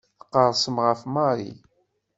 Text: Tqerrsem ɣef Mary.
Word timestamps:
Tqerrsem 0.21 0.77
ɣef 0.85 1.01
Mary. 1.13 1.51